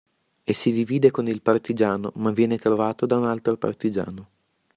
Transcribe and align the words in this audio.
E 0.43 0.53
si 0.55 0.71
divide 0.71 1.11
con 1.11 1.27
il 1.27 1.43
partigiano 1.43 2.11
ma 2.15 2.31
viene 2.31 2.57
trovato 2.57 3.05
da 3.05 3.17
un 3.19 3.25
altro 3.25 3.55
partigiano. 3.57 4.29